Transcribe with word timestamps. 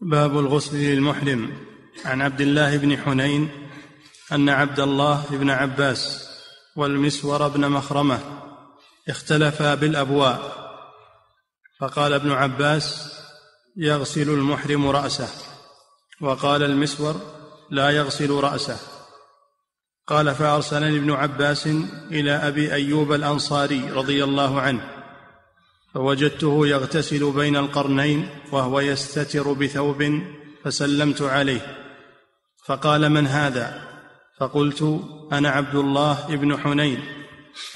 باب 0.00 0.38
الغسل 0.38 0.76
للمحرم. 0.76 1.52
عن 2.04 2.22
عبد 2.22 2.40
الله 2.40 2.76
بن 2.76 2.98
حنين 2.98 3.48
أن 4.32 4.48
عبد 4.48 4.80
الله 4.80 5.24
بن 5.30 5.50
عباس 5.50 6.28
والمسور 6.76 7.48
بن 7.48 7.68
مخرمة 7.68 8.20
اختلفا 9.08 9.74
بالأبواء 9.74 10.66
فقال 11.80 12.12
ابن 12.12 12.32
عباس 12.32 13.12
يغسل 13.76 14.30
المحرم 14.30 14.86
رأسه. 14.88 15.28
وقال 16.20 16.62
المسور 16.62 17.20
لا 17.70 17.90
يغسل 17.90 18.30
رأسه. 18.30 18.78
قال 20.06 20.34
فأرسلني 20.34 20.98
ابن 20.98 21.10
عباس 21.10 21.66
إلى 22.10 22.30
أبي 22.30 22.74
أيوب 22.74 23.12
الأنصاري 23.12 23.90
رضي 23.90 24.24
الله 24.24 24.60
عنه 24.60 24.95
فوجدته 25.96 26.66
يغتسل 26.66 27.32
بين 27.32 27.56
القرنين 27.56 28.28
وهو 28.52 28.80
يستتر 28.80 29.52
بثوب 29.52 30.22
فسلمت 30.64 31.22
عليه. 31.22 31.76
فقال 32.66 33.10
من 33.10 33.26
هذا؟ 33.26 33.82
فقلت 34.40 35.00
أنا 35.32 35.48
عبد 35.50 35.74
الله 35.74 36.26
بن 36.28 36.58
حنين. 36.58 37.00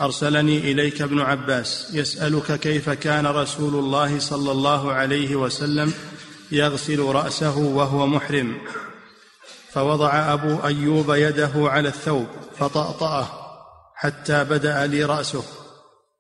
أرسلني 0.00 0.58
إليك 0.58 1.02
ابن 1.02 1.20
عباس 1.20 1.90
يسألك 1.94 2.60
كيف 2.60 2.90
كان 2.90 3.26
رسول 3.26 3.74
الله 3.74 4.18
صلى 4.18 4.52
الله 4.52 4.92
عليه 4.92 5.36
وسلم 5.36 5.92
يغسل 6.52 7.00
رأسه 7.00 7.58
وهو 7.58 8.06
محرم. 8.06 8.58
فوضع 9.72 10.32
أبو 10.32 10.66
أيوب 10.66 11.10
يده 11.10 11.52
على 11.56 11.88
الثوب 11.88 12.26
فطأطأه 12.58 13.28
حتى 13.94 14.44
بدأ 14.44 14.86
لي 14.86 15.04
راسه 15.04 15.59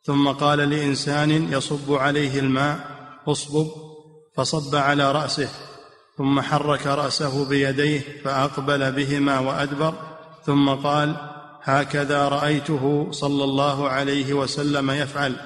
ثم 0.02 0.28
قال 0.28 0.58
لإنسان 0.58 1.52
يصب 1.52 1.92
عليه 1.92 2.38
الماء 2.40 2.78
اصبب 3.28 3.70
فصب 4.36 4.74
على 4.74 5.12
رأسه 5.12 5.48
ثم 6.18 6.40
حرك 6.40 6.86
رأسه 6.86 7.48
بيديه 7.48 8.00
فأقبل 8.24 8.92
بهما 8.92 9.38
وأدبر 9.38 9.94
ثم 10.46 10.68
قال 10.68 11.16
هكذا 11.62 12.28
رأيته 12.28 13.08
صلى 13.10 13.44
الله 13.44 13.88
عليه 13.88 14.34
وسلم 14.34 14.90
يفعل 14.90 15.36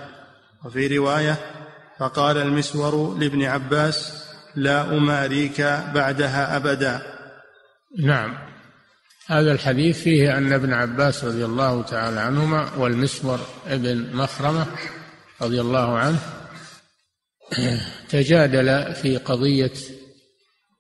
وفي 0.64 0.98
رواية 0.98 1.36
فقال 1.98 2.38
المسور 2.38 3.18
لابن 3.18 3.42
عباس 3.42 4.24
لا 4.56 4.96
أماريك 4.96 5.60
بعدها 5.94 6.56
أبدا 6.56 7.02
نعم. 7.98 8.53
هذا 9.26 9.52
الحديث 9.52 10.02
فيه 10.02 10.38
أن 10.38 10.52
ابن 10.52 10.72
عباس 10.72 11.24
رضي 11.24 11.44
الله 11.44 11.82
تعالى 11.82 12.20
عنهما 12.20 12.74
والمسور 12.76 13.40
ابن 13.66 14.16
مخرمة 14.16 14.66
رضي 15.42 15.60
الله 15.60 15.98
عنه 15.98 16.18
تجادل 18.08 18.94
في 18.94 19.16
قضية 19.16 19.72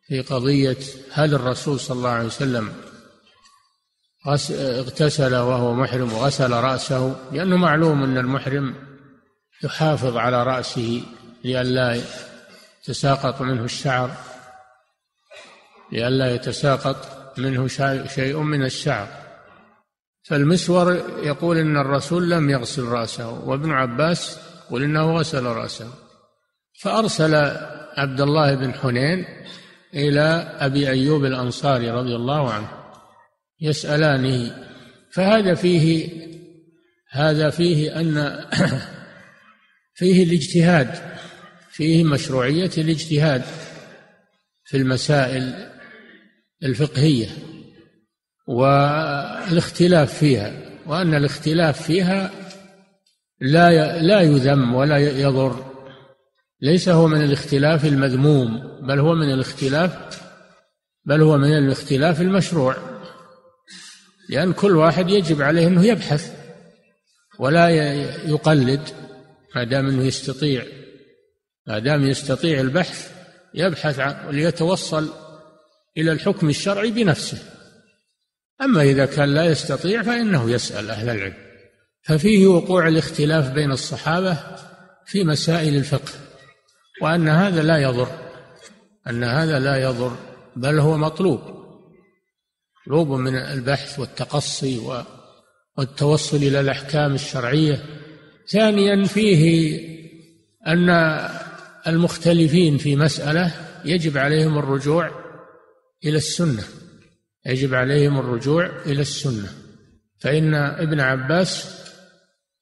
في 0.08 0.20
قضية 0.20 0.76
هل 1.12 1.34
الرسول 1.34 1.80
صلى 1.80 1.96
الله 1.96 2.10
عليه 2.10 2.26
وسلم 2.26 2.72
اغتسل 4.58 5.34
وهو 5.34 5.74
محرم 5.74 6.12
وغسل 6.12 6.52
رأسه؟ 6.52 7.16
لأنه 7.32 7.56
معلوم 7.56 8.04
أن 8.04 8.18
المحرم 8.18 8.74
يحافظ 9.64 10.16
على 10.16 10.42
رأسه 10.42 11.02
لئلا 11.44 12.02
يتساقط 12.82 13.40
منه 13.40 13.64
الشعر 13.64 14.10
لئلا 15.92 16.34
يتساقط 16.34 17.23
منه 17.38 17.66
شيء 18.06 18.38
من 18.38 18.64
الشعر. 18.64 19.08
فالمسور 20.22 20.92
يقول 21.22 21.58
إن 21.58 21.76
الرسول 21.76 22.30
لم 22.30 22.50
يغسل 22.50 22.82
رأسه 22.82 23.48
وابن 23.48 23.70
عباس 23.70 24.38
يقول 24.66 24.82
إنه 24.82 25.18
غسل 25.18 25.44
رأسه. 25.44 25.90
فأرسل 26.82 27.34
عبد 27.96 28.20
الله 28.20 28.54
بن 28.54 28.74
حنين 28.74 29.24
إلى 29.94 30.56
أبي 30.58 30.88
أيوب 30.88 31.24
الأنصاري 31.24 31.90
رضي 31.90 32.14
الله 32.16 32.52
عنه 32.52 32.68
يسألانه. 33.60 34.66
فهذا 35.10 35.54
فيه 35.54 36.08
هذا 37.10 37.50
فيه 37.50 38.00
ان 38.00 38.44
فيه 39.98 40.24
الاجتهاد 40.24 41.14
فيه 41.74 42.04
مشروعية 42.04 42.70
الاجتهاد 42.78 43.42
في 44.64 44.76
المسائل 44.76 45.73
الفقهية 46.62 47.26
والاختلاف 48.48 50.18
فيها 50.18 50.52
وأن 50.86 51.14
الاختلاف 51.14 51.82
فيها 51.82 52.30
لا 53.40 54.02
لا 54.02 54.20
يذم 54.20 54.74
ولا 54.74 54.98
يضر. 54.98 55.74
ليس 56.60 56.88
هو 56.88 57.06
من 57.06 57.24
الاختلاف 57.24 57.84
المذموم 57.84 58.62
بل 58.86 58.98
هو 58.98 59.14
من 59.14 59.32
الاختلاف 59.32 60.22
بل 61.04 61.22
هو 61.22 61.38
من 61.38 61.58
الاختلاف 61.58 62.20
المشروع. 62.20 62.76
لأن 64.28 64.52
كل 64.52 64.76
واحد 64.76 65.10
يجب 65.10 65.42
عليه 65.42 65.66
أنه 65.66 65.84
يبحث 65.84 66.34
ولا 67.38 67.68
يقلد. 68.28 68.88
ما 69.56 69.64
دام 69.64 69.86
أنه 69.86 70.04
يستطيع 70.04 70.64
ما 71.66 71.78
دام 71.78 72.04
يستطيع 72.04 72.60
البحث 72.60 73.12
يبحث 73.54 73.98
عن 73.98 74.26
وليتوصل 74.26 75.23
إلى 75.96 76.12
الحكم 76.12 76.48
الشرعي 76.48 76.90
بنفسه. 76.90 77.38
أما 78.60 78.82
إذا 78.82 79.06
كان 79.06 79.34
لا 79.34 79.44
يستطيع 79.44 80.02
فإنه 80.02 80.50
يسأل 80.50 80.90
أهل 80.90 81.10
العلم. 81.10 81.34
ففيه 82.02 82.46
وقوع 82.46 82.88
الاختلاف 82.88 83.50
بين 83.50 83.72
الصحابة 83.72 84.38
في 85.06 85.24
مسائل 85.24 85.76
الفقه 85.76 86.12
وأن 87.02 87.28
هذا 87.28 87.62
لا 87.62 87.78
يضر 87.78 88.08
أن 89.10 89.24
هذا 89.24 89.58
لا 89.58 89.82
يضر 89.82 90.16
بل 90.56 90.78
هو 90.78 90.96
مطلوب. 90.96 91.40
مطلوب 92.80 93.08
من 93.08 93.36
البحث 93.36 93.98
والتقصي 93.98 94.80
والتوصل 95.78 96.36
إلى 96.36 96.60
الأحكام 96.60 97.14
الشرعية. 97.14 97.84
ثانيا 98.48 99.04
فيه 99.04 99.80
أن 100.66 100.90
المختلفين 101.86 102.78
في 102.78 102.96
مسألة 102.96 103.54
يجب 103.84 104.18
عليهم 104.18 104.58
الرجوع 104.58 105.23
إلى 106.04 106.16
السنة. 106.16 106.64
يجب 107.46 107.74
عليهم 107.74 108.18
الرجوع 108.18 108.66
إلى 108.86 109.00
السنة. 109.02 109.48
فإن 110.20 110.54
ابن 110.54 111.00
عباس 111.00 111.84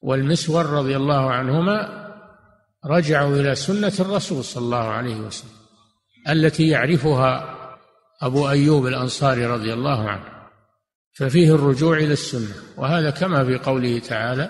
والمسور 0.01 0.65
رضي 0.65 0.95
الله 0.95 1.31
عنهما 1.31 2.03
رجعوا 2.85 3.35
إلى 3.35 3.55
سنة 3.55 3.93
الرسول 3.99 4.43
صلى 4.43 4.63
الله 4.63 4.77
عليه 4.77 5.15
وسلم 5.15 5.49
التي 6.29 6.67
يعرفها 6.67 7.59
أبو 8.21 8.49
أيوب 8.49 8.87
الأنصاري 8.87 9.45
رضي 9.45 9.73
الله 9.73 10.09
عنه. 10.09 10.25
ففيه 11.13 11.55
الرجوع 11.55 11.97
إلى 11.97 12.13
السنة. 12.13 12.55
وهذا 12.77 13.09
كما 13.09 13.45
في 13.45 13.57
قوله 13.57 13.99
تعالى 13.99 14.49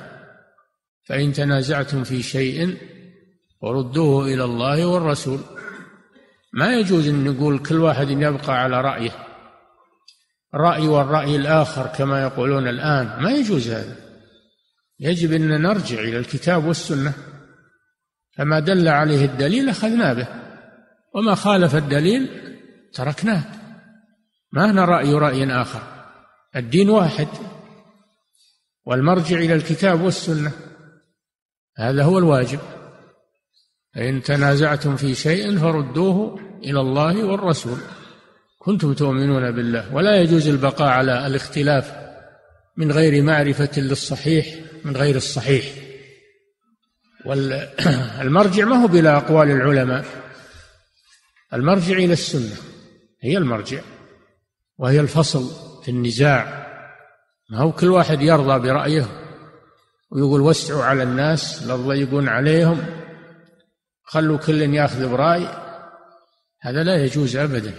فإن 1.07 1.33
تنازعتم 1.33 2.03
في 2.03 2.23
شيء 2.23 2.77
وردوه 3.61 4.25
إلى 4.25 4.43
الله 4.43 4.85
والرسول. 4.85 5.39
ما 6.53 6.73
يجوز 6.73 7.07
أن 7.07 7.23
نقول 7.23 7.59
كل 7.59 7.79
واحد 7.79 8.09
يبقى 8.09 8.61
على 8.61 8.81
رأيه. 8.81 9.11
رأي 10.53 10.87
والرأي 10.87 11.35
الآخر 11.35 11.87
كما 11.87 12.21
يقولون 12.21 12.67
الآن. 12.67 13.23
ما 13.23 13.31
يجوز 13.31 13.69
هذا. 13.69 13.95
يجب 14.99 15.33
أن 15.33 15.61
نرجع 15.61 15.99
إلى 15.99 16.17
الكتاب 16.17 16.65
والسنة. 16.65 17.13
فما 18.37 18.59
دل 18.59 18.87
عليه 18.87 19.25
الدليل 19.25 19.69
أخذنا 19.69 20.13
به. 20.13 20.27
وما 21.15 21.35
خالف 21.35 21.75
الدليل 21.75 22.29
تركناه. 22.93 23.43
ما 24.51 24.71
هنا 24.71 24.85
رأي 24.85 25.13
رأي 25.13 25.61
آخر. 25.61 25.81
الدين 26.55 26.89
واحد. 26.89 27.27
والمرجع 28.85 29.37
إلى 29.37 29.53
الكتاب 29.53 30.01
والسنة. 30.01 30.51
هذا 31.77 32.03
هو 32.03 32.17
الواجب. 32.17 32.59
فإن 33.95 34.23
تنازعتم 34.23 34.95
في 34.95 35.15
شيء 35.15 35.57
فردوه 35.59 36.39
إلى 36.63 36.79
الله 36.79 37.25
والرسول. 37.25 37.77
كنتم 38.59 38.93
تؤمنون 38.93 39.51
بالله. 39.51 39.95
ولا 39.95 40.21
يجوز 40.21 40.47
البقاء 40.47 40.87
على 40.87 41.27
الاختلاف 41.27 41.95
من 42.77 42.91
غير 42.91 43.23
معرفة 43.23 43.69
للصحيح 43.77 44.45
من 44.85 44.97
غير 44.97 45.15
الصحيح. 45.15 45.65
والمرجع 47.25 48.65
ما 48.71 48.83
هو 48.83 48.87
بلا 48.87 49.17
أقوال 49.17 49.51
العلماء. 49.51 50.05
المرجع 51.53 51.97
إلى 51.97 52.13
السنة. 52.13 52.55
هي 53.21 53.37
المرجع. 53.37 53.81
وهي 54.77 54.99
الفصل 54.99 55.49
في 55.83 55.91
النزاع. 55.91 56.63
ما 57.49 57.59
هو 57.59 57.71
كل 57.71 57.89
واحد 57.89 58.21
يرضى 58.21 58.59
برأيه 58.59 59.05
ويقول 60.11 60.41
وسعوا 60.41 60.83
على 60.83 61.03
الناس 61.03 61.63
لا 61.63 61.77
تضيقون 61.77 62.27
عليهم. 62.27 62.85
خلوا 64.03 64.37
كل 64.37 64.61
ياخذ 64.61 65.09
برأي 65.09 65.47
هذا 66.61 66.83
لا 66.83 67.03
يجوز 67.03 67.35
أبدا. 67.35 67.73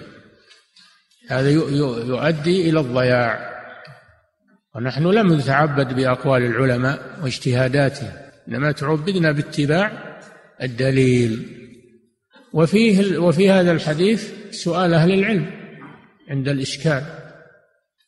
هذا 1.31 1.51
يؤدي 1.51 2.71
إلى 2.71 2.81
الضياع. 2.81 3.55
ونحن 4.75 5.07
لم 5.07 5.33
نتعبد 5.33 5.95
بأقوال 5.95 6.43
العلماء 6.43 7.19
واجتهاداتهم 7.23 8.13
إنما 8.49 8.73
تعبدنا 8.73 9.33
باتباع 9.33 9.93
الدليل. 10.63 11.61
وفيه 12.53 13.19
وفي 13.19 13.51
هذا 13.51 13.73
الحديث 13.73 14.33
سؤال 14.51 14.95
أهل 14.95 15.13
العلم 15.13 15.51
عند 16.31 16.49
الإشكال. 16.49 17.03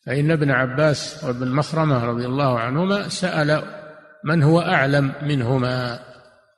فإن 0.06 0.30
ابن 0.30 0.50
عباس 0.50 1.24
وابن 1.24 1.48
مخرمة 1.48 2.04
رضي 2.04 2.26
الله 2.26 2.58
عنهما 2.58 3.08
سأل 3.08 3.62
من 4.24 4.42
هو 4.42 4.60
أعلم 4.60 5.12
منهما. 5.22 5.98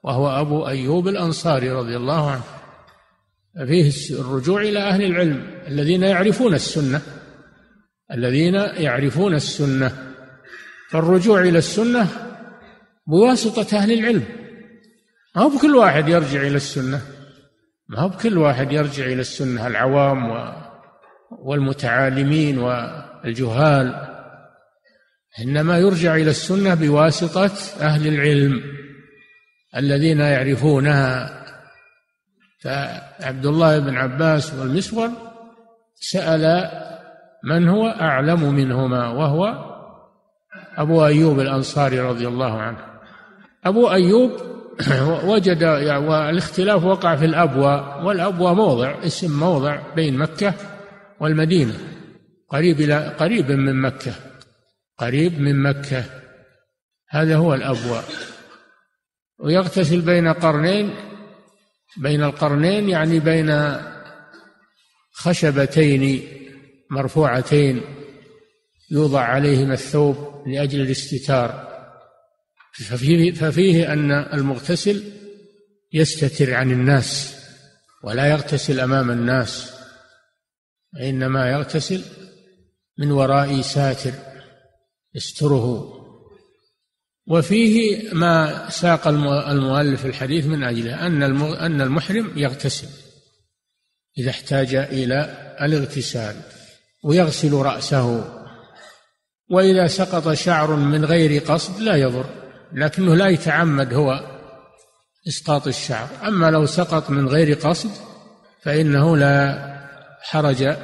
وهو 0.04 0.40
أبو 0.40 0.68
أيوب 0.68 1.08
الأنصاري 1.08 1.70
رضي 1.70 1.96
الله 1.96 2.30
عنه. 2.30 2.44
فيه 3.66 4.20
الرجوع 4.20 4.62
إلى 4.62 4.78
أهل 4.78 5.02
العلم 5.02 5.60
الذين 5.68 6.02
يعرفون 6.02 6.54
السنة 6.54 7.02
الذين 8.12 8.54
يعرفون 8.54 9.34
السنة. 9.34 9.92
فالرجوع 10.90 11.40
إلى 11.40 11.58
السنة 11.58 12.08
بواسطة 13.06 13.76
أهل 13.76 13.92
العلم. 13.92 14.24
ما 15.36 15.42
هو 15.42 15.48
بكل 15.48 15.76
واحد 15.76 16.08
يرجع 16.08 16.40
إلى 16.40 16.56
السنة. 16.56 17.02
ما 17.88 17.98
هو 18.00 18.08
بكل 18.08 18.38
واحد 18.38 18.72
يرجع 18.72 19.04
إلى 19.06 19.20
السنة 19.20 19.66
العوام 19.66 20.52
والمتعالمين 21.30 22.58
والجهال. 22.58 24.08
إنما 25.44 25.78
يرجع 25.78 26.14
إلى 26.14 26.30
السنة 26.30 26.74
بواسطة 26.74 27.52
أهل 27.80 28.06
العلم. 28.06 28.62
الذين 29.76 30.20
يعرفونها 30.20 31.38
فعبد 32.60 33.46
الله 33.46 33.78
بن 33.78 33.96
عباس 33.96 34.54
والمسور 34.54 35.10
سأل 35.94 36.70
من 37.44 37.68
هو 37.68 37.88
أعلم 37.88 38.54
منهما 38.54 39.08
وهو 39.08 39.68
أبو 40.76 41.06
أيوب 41.06 41.40
الأنصاري 41.40 42.00
رضي 42.00 42.28
الله 42.28 42.60
عنه. 42.60 42.78
أبو 43.64 43.90
أيوب 43.90 44.30
وجد 45.30 45.62
يعني 45.62 46.06
والاختلاف 46.06 46.84
وقع 46.84 47.16
في 47.16 47.24
الأبوى 47.24 48.02
والأبوى 48.04 48.54
موضع 48.54 48.94
اسم 49.06 49.40
موضع 49.40 49.94
بين 49.94 50.18
مكة 50.18 50.54
والمدينة 51.20 51.74
قريب 52.48 52.80
إلى 52.80 53.14
قريب 53.18 53.50
من 53.50 53.82
مكة 53.82 54.12
قريب 54.98 55.40
من 55.40 55.62
مكة. 55.62 56.04
هذا 57.08 57.36
هو 57.36 57.54
الأبوى 57.54 58.00
ويغتسل 59.38 60.00
بين 60.00 60.28
قرنين 60.28 60.94
بين 61.96 62.22
القرنين 62.22 62.88
يعني 62.88 63.20
بين 63.20 63.76
خشبتين 65.12 66.28
مرفوعتين 66.90 67.80
يوضع 68.90 69.20
عليهما 69.20 69.74
الثوب 69.74 70.44
لأجل 70.46 70.80
الاستتار. 70.80 71.68
ففيه, 72.72 73.32
ففيه 73.32 73.92
أن 73.92 74.10
المغتسل 74.10 75.12
يستتر 75.92 76.54
عن 76.54 76.70
الناس 76.70 77.38
ولا 78.04 78.26
يغتسل 78.26 78.80
أمام 78.80 79.10
الناس 79.10 79.72
إنما 81.00 81.50
يغتسل 81.50 82.04
من 82.98 83.10
وراء 83.10 83.60
ساتر 83.60 84.12
يستره. 85.14 85.98
وفيه 87.30 88.02
ما 88.12 88.68
ساق 88.70 89.08
المؤلف 89.48 90.06
الحديث 90.06 90.46
من 90.46 90.62
أجله 90.62 91.06
أن 91.06 91.22
أن 91.56 91.80
المحرم 91.80 92.32
يغتسل 92.36 92.88
إذا 94.18 94.30
احتاج 94.30 94.74
إلى 94.74 95.36
الاغتسال 95.60 96.36
ويغسل 97.04 97.52
رأسه 97.52 98.24
وإذا 99.50 99.86
سقط 99.86 100.32
شعر 100.32 100.76
من 100.76 101.04
غير 101.04 101.42
قصد 101.42 101.80
لا 101.80 101.96
يضر 101.96 102.26
لكنه 102.72 103.14
لا 103.14 103.28
يتعمد 103.28 103.94
هو 103.94 104.38
إسقاط 105.28 105.66
الشعر. 105.66 106.08
أما 106.24 106.50
لو 106.50 106.66
سقط 106.66 107.10
من 107.10 107.28
غير 107.28 107.54
قصد 107.54 107.90
فإنه 108.62 109.16
لا 109.16 109.58
حرج 110.22 110.76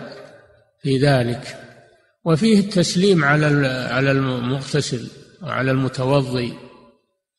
في 0.83 0.99
ذلك. 0.99 1.57
وفيه 2.25 2.61
التسليم 2.61 3.25
على 3.25 3.47
على 3.91 4.11
المغتسل. 4.11 5.09
وعلى 5.45 5.71
المتوضي 5.71 6.55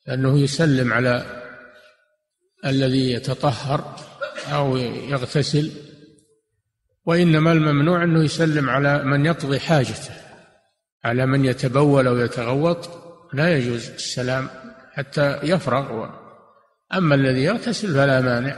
أنه 0.10 0.40
يسلم 0.40 0.94
على 0.94 1.26
الذي 2.66 3.12
يتطهر 3.12 3.96
أو 4.52 4.78
يغتسل 4.78 5.72
وإنما 7.06 7.52
الممنوع 7.52 8.04
أنه 8.04 8.24
يسلم 8.24 8.70
على 8.70 9.04
من 9.04 9.26
يقضي 9.26 9.60
حاجته 9.60 10.14
على 11.04 11.26
من 11.26 11.46
يتبول 11.46 12.08
أو 12.08 12.18
يتغوط 12.18 12.90
لا 13.34 13.58
يجوز 13.58 13.90
السلام 13.90 14.50
حتى 14.94 15.40
يفرغ 15.44 16.10
أما 16.94 17.16
الذي 17.16 17.44
يغتسل 17.44 17.94
فلا 17.94 18.22
مانع 18.22 18.58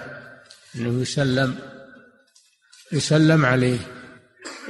أنه 0.76 1.02
يسلم 1.02 1.56
يسلم 2.92 3.46
عليه. 3.46 3.80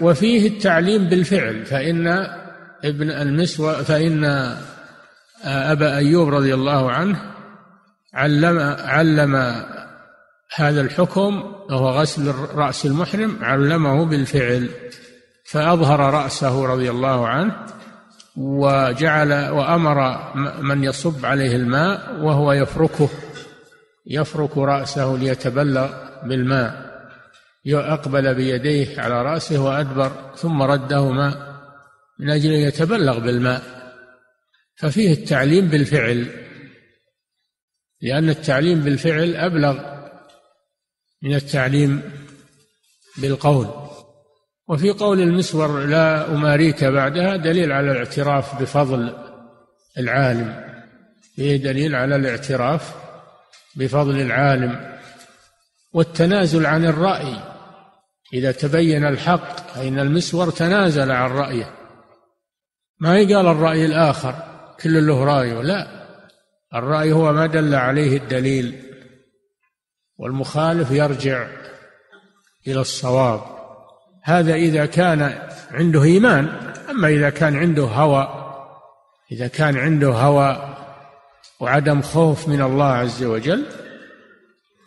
وفيه 0.02 0.48
التعليم 0.48 1.10
بالفعل 1.10 1.66
فإن 1.66 2.08
ابن 2.84 3.12
المسوى 3.12 3.76
فإن 3.76 4.24
أبا 5.44 5.98
أيوب 5.98 6.30
رضي 6.30 6.54
الله 6.54 6.92
عنه 6.92 7.22
علم 8.14 8.60
علم 8.80 9.36
هذا 10.56 10.82
الحكم 10.82 11.44
وهو 11.70 11.90
غسل 11.90 12.34
رأس 12.56 12.86
المحرم 12.86 13.38
علمه 13.42 14.06
بالفعل 14.06 14.70
فأظهر 15.46 16.00
رأسه 16.00 16.66
رضي 16.66 16.90
الله 16.90 17.28
عنه 17.28 17.56
وجعل 18.38 19.50
وأمر 19.50 20.20
من 20.62 20.84
يصب 20.84 21.26
عليه 21.26 21.56
الماء 21.56 22.20
وهو 22.22 22.54
يفركه 22.54 23.10
يفرك 24.08 24.58
رأسه 24.58 25.18
ليتبلغ 25.18 25.90
بالماء 26.24 26.88
أقبل 27.68 28.36
بيديه 28.36 29.02
على 29.02 29.22
رأسه 29.22 29.62
وأدبر 29.62 30.12
ثم 30.36 30.62
ردهما 30.62 31.47
من 32.20 32.30
أجل 32.30 32.52
أن 32.52 32.60
يتبلغ 32.60 33.20
بالماء. 33.20 33.78
ففيه 34.76 35.14
التعليم 35.14 35.68
بالفعل 35.68 36.28
لأن 38.02 38.30
التعليم 38.30 38.80
بالفعل 38.80 39.36
أبلغ 39.36 39.98
من 41.22 41.36
التعليم 41.36 42.02
بالقول. 43.18 43.68
وفي 44.68 44.90
قول 44.90 45.22
المسور 45.22 45.86
لا 45.86 46.32
أماريك 46.32 46.84
بعدها 46.84 47.36
دليل 47.36 47.72
على 47.72 47.92
الاعتراف 47.92 48.62
بفضل 48.62 49.16
العالم. 49.98 50.64
فيه 51.36 51.56
دليل 51.56 51.96
على 51.96 52.16
الاعتراف 52.16 52.96
بفضل 53.76 54.22
العالم. 54.22 54.98
والتنازل 55.94 56.66
عن 56.66 56.86
الرأي 56.86 57.38
إذا 58.34 58.52
تبين 58.52 59.06
الحق 59.06 59.74
فإن 59.74 60.00
المسور 60.00 60.50
تنازل 60.50 61.12
عن 61.12 61.30
رأيه. 61.32 61.77
ما 63.00 63.20
يقال 63.20 63.48
الرأي 63.48 63.86
الآخر 63.86 64.36
كل 64.84 65.08
له 65.08 65.24
رأيه. 65.24 65.62
لا 65.62 65.88
الرأي 66.76 67.12
هو 67.12 67.34
ما 67.34 67.46
دل 67.46 67.76
عليه 67.76 68.18
الدليل 68.18 68.82
والمخالف 70.18 70.92
يرجع 70.92 71.48
إلى 72.68 72.82
الصواب. 72.82 73.42
هذا 74.24 74.54
إذا 74.54 74.86
كان 74.86 75.50
عنده 75.72 76.04
إيمان 76.04 76.74
أما 76.90 77.08
إذا 77.08 77.30
كان 77.30 77.56
عنده 77.56 77.84
هوى 77.84 78.44
إذا 79.32 79.48
كان 79.48 79.78
عنده 79.78 80.12
هوى 80.12 80.76
وعدم 81.60 82.02
خوف 82.02 82.48
من 82.48 82.62
الله 82.62 82.86
عز 82.86 83.24
وجل 83.24 83.66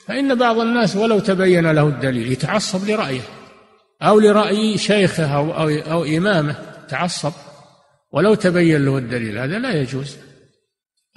فإن 0.07 0.35
بعض 0.35 0.59
الناس 0.59 0.97
ولو 0.97 1.19
تبين 1.19 1.71
له 1.71 1.89
الدليل 1.89 2.33
يتعصب 2.33 2.91
لرأيه 2.91 3.21
أو 4.03 4.21
لرأي 4.21 4.79
شيخه 4.79 5.37
أو, 5.37 5.53
أو, 5.53 5.69
أو 5.69 6.05
إمامه 6.05 6.55
تعصب. 6.89 7.33
ولو 8.13 8.35
تبين 8.35 8.85
له 8.85 8.99
الدليل 8.99 9.39
هذا 9.39 9.59
لا 9.59 9.81
يجوز. 9.81 10.17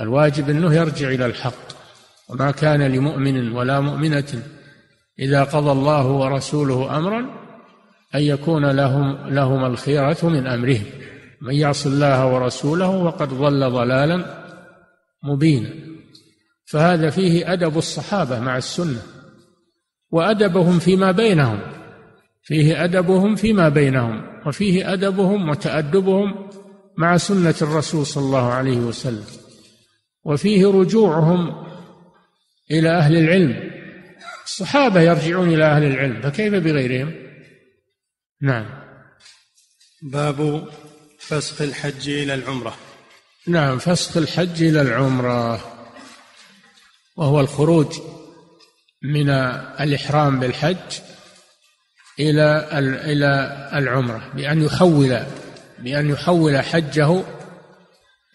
الواجب 0.02 0.50
أنه 0.50 0.74
يرجع 0.76 1.10
إلى 1.10 1.26
الحق. 1.26 1.74
وما 2.30 2.52
كان 2.52 2.82
لمؤمن 2.82 3.52
ولا 3.52 3.80
مؤمنة 3.80 4.44
إذا 5.20 5.44
قضى 5.44 5.72
الله 5.72 6.08
ورسوله 6.08 6.98
أمرا 6.98 7.20
أن 8.16 8.22
يكون 8.22 8.72
لهم 8.72 9.30
لهم 9.30 9.66
الخيرة 9.66 10.18
من 10.24 10.48
أمرهم. 10.48 10.86
من 11.42 11.54
يعص 11.54 11.86
الله 11.86 12.34
ورسوله 12.34 12.90
وقد 12.90 13.30
ضل 13.30 13.72
ضلالا 13.72 14.44
مبينا. 15.24 15.70
فهذا 16.66 17.10
فيه 17.10 17.54
أدب 17.54 17.78
الصحابة 17.78 18.40
مع 18.40 18.58
السنة 18.58 19.02
وأدبهم 20.12 20.80
فيما 20.80 21.12
بينهم. 21.12 21.60
فيه 22.44 22.84
أدبهم 22.84 23.36
فيما 23.36 23.70
بينهم 23.70 24.22
وفيه 24.46 24.94
أدبهم 24.94 25.50
وتأدبهم 25.50 26.50
مع 26.98 27.18
سنة 27.18 27.56
الرسول 27.62 28.06
صلى 28.06 28.24
الله 28.24 28.52
عليه 28.52 28.78
وسلم. 28.78 29.26
وفيه 30.24 30.68
رجوعهم 30.68 31.66
إلى 32.72 32.90
أهل 32.90 33.18
العلم. 33.18 33.72
الصحابة 34.46 35.02
يرجعون 35.02 35.54
إلى 35.54 35.66
أهل 35.66 35.84
العلم 35.84 36.22
فكيف 36.22 36.54
بغيرهم؟ 36.54 37.14
نعم. 38.42 38.66
باب 40.02 40.68
فسخ 41.20 41.62
الحج 41.62 42.10
إلى 42.10 42.34
العمرة. 42.34 42.76
نعم 43.48 43.78
فسخ 43.78 44.18
الحج 44.18 44.64
إلى 44.64 44.82
العمرة 44.82 45.60
وهو 47.16 47.40
الخروج 47.40 48.00
من 49.04 49.30
الإحرام 49.80 50.40
بالحج 50.40 51.00
إلى 52.20 52.70
إلى 53.06 53.70
العمرة 53.74 54.32
بأن 54.34 54.62
يحول 54.62 55.24
بأن 55.80 56.10
يحول 56.10 56.58
حجه 56.58 57.22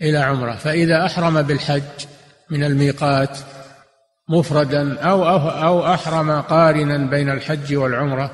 إلى 0.03 0.19
عمرة. 0.19 0.53
فإذا 0.53 1.07
أحرم 1.07 1.43
بالحج 1.43 2.07
من 2.51 2.65
الميقات 2.65 3.39
مفردا 4.29 5.01
أو 5.01 5.29
أو 5.51 5.95
أحرم 5.95 6.41
قارنا 6.41 6.97
بين 7.11 7.31
الحج 7.31 7.75
والعمرة 7.75 8.31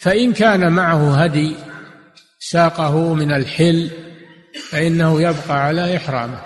فإن 0.00 0.32
كان 0.32 0.72
معه 0.72 1.22
هدي 1.22 1.56
ساقه 2.38 3.14
من 3.14 3.32
الحل 3.32 3.90
فإنه 4.70 5.20
يبقى 5.20 5.64
على 5.64 5.96
إحرامه 5.96 6.38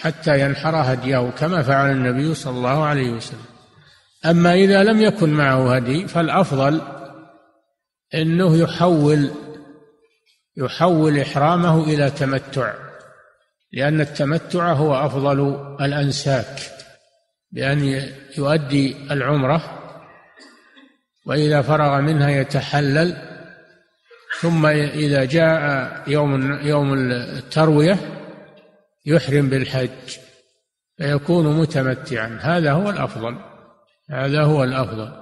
حتى 0.00 0.40
ينحر 0.40 0.76
هديه 0.76 1.30
كما 1.38 1.62
فعل 1.62 1.90
النبي 1.90 2.34
صلى 2.34 2.56
الله 2.56 2.84
عليه 2.84 3.10
وسلم. 3.10 3.44
أما 4.24 4.54
إذا 4.54 4.82
لم 4.84 5.02
يكن 5.02 5.30
معه 5.30 5.74
هدي 5.74 6.08
فالأفضل 6.08 6.80
أنه 8.14 8.56
يحول 8.56 9.30
يحول 10.56 11.18
إحرامه 11.18 11.84
إلى 11.84 12.10
تمتع 12.10 12.74
لأن 13.72 14.00
التمتع 14.00 14.72
هو 14.72 15.06
أفضل 15.06 15.66
الأنساك 15.80 16.60
بأن 17.52 18.08
يؤدي 18.38 18.96
العمرة 19.10 19.80
وإذا 21.26 21.62
فرغ 21.62 22.00
منها 22.00 22.30
يتحلل 22.30 23.16
ثم 24.40 24.66
إذا 24.66 25.24
جاء 25.24 25.92
يوم 26.06 26.52
يوم 26.62 26.94
التروية 26.94 27.98
يحرم 29.06 29.48
بالحج 29.48 30.18
فيكون 30.96 31.60
متمتعا. 31.60 32.38
هذا 32.42 32.72
هو 32.72 32.90
الأفضل 32.90 33.36
هذا 34.10 34.42
هو 34.42 34.64
الأفضل. 34.64 35.12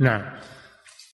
نعم. 0.00 0.38